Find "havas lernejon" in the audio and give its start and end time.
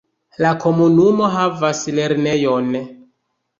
1.35-2.75